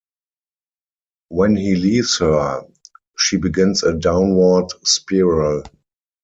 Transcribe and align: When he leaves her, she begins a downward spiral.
When 1.29 1.55
he 1.55 1.75
leaves 1.75 2.17
her, 2.21 2.63
she 3.19 3.37
begins 3.37 3.83
a 3.83 3.93
downward 3.95 4.69
spiral. 4.83 5.61